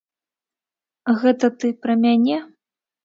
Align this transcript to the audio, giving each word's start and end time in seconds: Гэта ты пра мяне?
Гэта 1.23 1.45
ты 1.65 1.73
пра 1.85 1.93
мяне? 2.07 2.39